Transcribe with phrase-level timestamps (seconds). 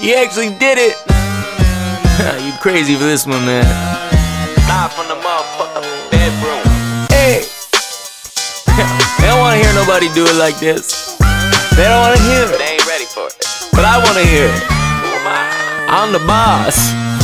[0.00, 0.96] He actually did it.
[2.42, 3.68] you crazy for this one, man.
[4.64, 6.64] Live from the motherfucking bedroom.
[7.12, 7.44] Hey.
[9.20, 11.18] they don't wanna hear nobody do it like this.
[11.76, 12.58] They don't wanna hear it.
[12.58, 13.44] They ain't ready for it.
[13.72, 14.62] But I wanna hear it.
[15.04, 15.84] Who am I?
[15.88, 17.19] I'm the boss.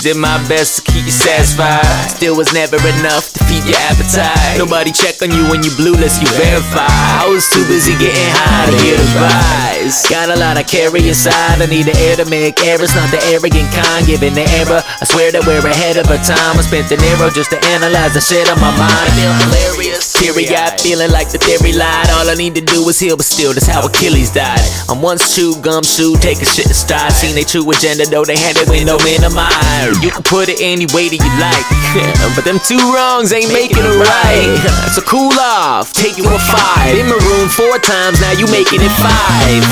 [0.00, 1.84] Did my best to keep you satisfied.
[2.08, 4.56] Still was never enough to feed your appetite.
[4.56, 6.88] Nobody check on you when you blue unless you verify.
[6.88, 10.08] I was too busy getting high to hear the advice.
[10.08, 11.60] Got a lot I carry inside.
[11.60, 14.08] I need the air to make errors, not the arrogant kind.
[14.08, 14.80] Giving the error.
[14.80, 16.56] I swear that we're ahead of our time.
[16.56, 18.88] I spent an arrow just to analyze the shit on my mind.
[18.88, 20.16] I feel hilarious.
[20.16, 22.08] Teary eyed, feeling like the theory lied.
[22.16, 24.64] All I need to do is heal, but still, that's how Achilles died.
[24.88, 27.12] I'm once chewed, gumshoe, take a shit in stride.
[27.12, 29.89] Seen they true agenda, though they had it with no minimize.
[29.98, 31.66] You can put it any way that you like,
[32.38, 34.54] but them two wrongs ain't making it right.
[34.94, 36.94] So cool off, take you a five.
[36.94, 39.62] In my room four times, now you making it five.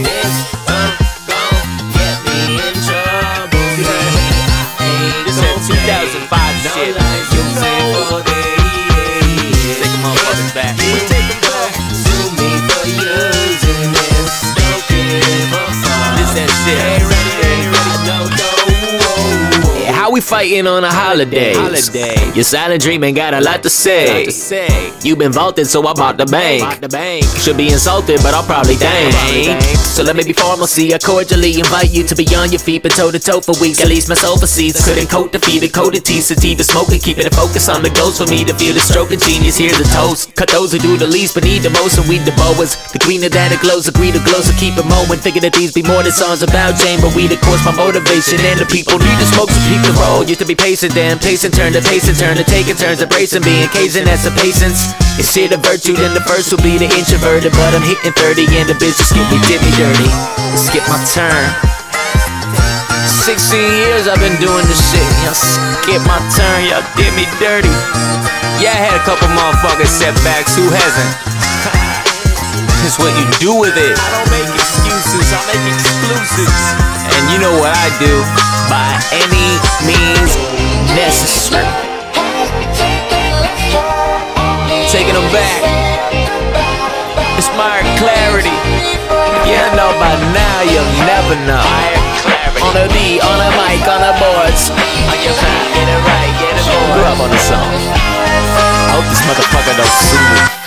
[0.00, 0.32] This
[0.64, 0.96] gon'
[1.92, 3.60] get me in trouble.
[5.28, 6.28] This that 2005
[6.64, 6.96] shit.
[9.76, 10.76] Take a motherfucking back.
[16.16, 17.19] This that shit.
[20.10, 21.54] We fighting on a holiday?
[22.34, 24.26] Your silent dreaming got a lot to say.
[25.06, 26.82] You been vaulted, so I bought the bank.
[27.38, 29.62] Should be insulted, but I'll probably thank.
[29.78, 30.92] So let me be formal, see.
[30.92, 33.80] I cordially invite you to be on your feet, but toe to toe for weeks.
[33.80, 37.70] At least my soul seeds couldn't coat defeated, coated teeth, sativa smoking, keeping it focused
[37.70, 39.58] on the goals for me to feel the stroke of genius.
[39.58, 40.34] Here's the toast.
[40.34, 42.74] Cut those who do the least, but need the most, and we the boas.
[42.90, 45.22] The greener that it glows, agree to glows, so keep it mowing.
[45.22, 48.42] Figure that these be more than songs about Jane, but we the course, my motivation,
[48.42, 50.24] and the people need to smoke, so keep the roll.
[50.24, 53.68] Used to be pacing, then pacing, turn to pacing, turn to taking turns, embracing being
[53.68, 54.96] Cajun, that's a patience.
[55.20, 58.66] Shit a virtue, then the first will be the introverted, but I'm hitting 30 and
[58.66, 60.08] the bitch just skip me, did me dirty.
[60.56, 61.44] Skip my turn.
[63.28, 65.04] 16 years I've been doing this shit.
[65.22, 67.70] Y'all skip my turn, y'all did me dirty.
[68.58, 70.56] Yeah, I had a couple motherfucking setbacks.
[70.56, 71.12] Who hasn't?
[72.88, 73.92] it's what you do with it.
[73.92, 76.64] I don't make excuses, I make exclusives.
[77.12, 78.14] And you know what I do?
[78.72, 79.49] By any
[79.86, 80.36] means
[80.96, 81.66] necessary.
[84.90, 85.60] Taking them back.
[87.36, 88.52] Inspired clarity.
[89.48, 91.68] Yeah, know by now you'll never know.
[92.60, 94.70] On the beat, on the mic, on the boards.
[94.70, 96.66] On your back, get it right, get it.
[96.92, 97.64] Grew up on the song.
[97.64, 100.59] I hope this motherfucker don't sue me.